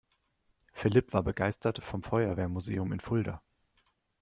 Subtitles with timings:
[0.73, 3.43] Philipp war begeistert vom Feuerwehrmuseum in Fulda.